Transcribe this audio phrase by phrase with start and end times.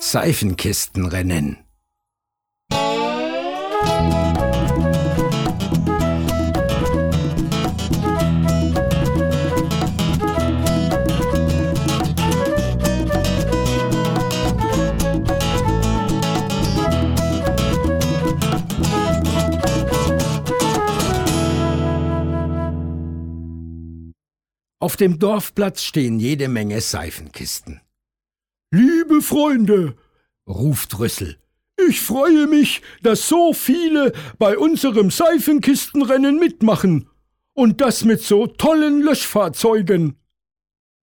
[0.00, 1.67] Seifenkistenrennen.
[24.80, 27.80] Auf dem Dorfplatz stehen jede Menge Seifenkisten.
[28.70, 29.96] Liebe Freunde,
[30.46, 31.38] ruft Rüssel,
[31.86, 37.08] ich freue mich, dass so viele bei unserem Seifenkistenrennen mitmachen.
[37.54, 40.16] Und das mit so tollen Löschfahrzeugen.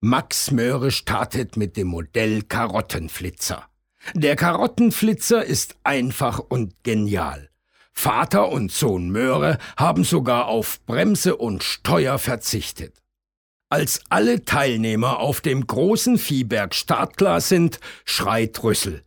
[0.00, 3.64] Max Möhre startet mit dem Modell Karottenflitzer.
[4.14, 7.50] Der Karottenflitzer ist einfach und genial.
[7.92, 13.02] Vater und Sohn Möhre haben sogar auf Bremse und Steuer verzichtet.
[13.68, 19.02] Als alle Teilnehmer auf dem großen Viehberg startklar sind, schreit Rüssel.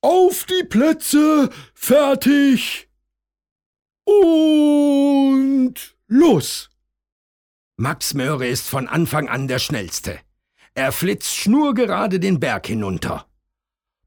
[0.00, 2.88] Auf die Plätze, fertig!
[4.04, 5.74] Und
[6.06, 6.70] los!
[7.76, 10.18] Max Möhre ist von Anfang an der Schnellste.
[10.74, 13.26] Er flitzt schnurgerade den Berg hinunter.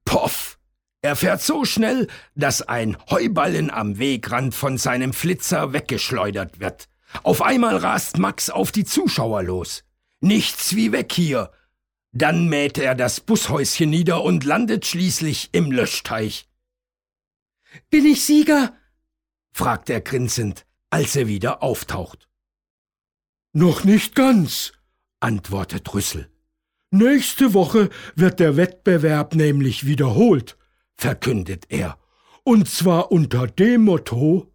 [0.05, 0.57] Poff!
[1.01, 6.89] Er fährt so schnell, dass ein Heuballen am Wegrand von seinem Flitzer weggeschleudert wird.
[7.23, 9.83] Auf einmal rast Max auf die Zuschauer los.
[10.21, 11.51] Nichts wie weg hier.
[12.11, 16.47] Dann mäht er das Bushäuschen nieder und landet schließlich im Löschteich.
[17.89, 18.73] Bin ich Sieger?
[19.51, 22.27] fragt er grinsend, als er wieder auftaucht.
[23.53, 24.73] Noch nicht ganz,
[25.19, 26.29] antwortet Rüssel.
[26.91, 30.57] Nächste Woche wird der Wettbewerb nämlich wiederholt,
[30.95, 31.99] verkündet er,
[32.43, 34.51] und zwar unter dem Motto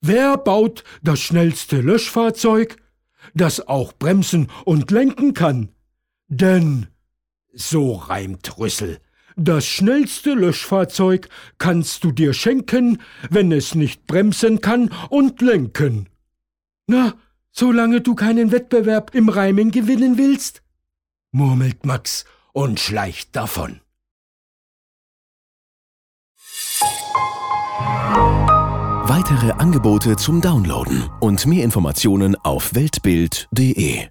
[0.00, 2.76] Wer baut das schnellste Löschfahrzeug,
[3.34, 5.70] das auch bremsen und lenken kann?
[6.28, 6.86] Denn,
[7.52, 9.00] so reimt Rüssel,
[9.36, 11.28] das schnellste Löschfahrzeug
[11.58, 16.08] kannst du dir schenken, wenn es nicht bremsen kann und lenken.
[16.86, 17.14] Na,
[17.50, 20.62] solange du keinen Wettbewerb im Reimen gewinnen willst?
[21.30, 23.80] murmelt Max und schleicht davon.
[29.10, 34.06] Weitere Angebote zum Downloaden und mehr Informationen auf weltbild.de